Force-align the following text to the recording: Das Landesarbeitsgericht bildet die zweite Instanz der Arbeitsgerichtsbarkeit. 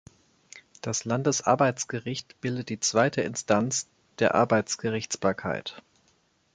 Das 0.81 1.05
Landesarbeitsgericht 1.05 2.41
bildet 2.41 2.69
die 2.69 2.79
zweite 2.79 3.21
Instanz 3.21 3.87
der 4.17 4.33
Arbeitsgerichtsbarkeit. 4.33 5.83